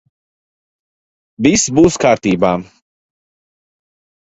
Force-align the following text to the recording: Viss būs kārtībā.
Viss 1.49 1.67
būs 1.79 1.99
kārtībā. 2.05 2.51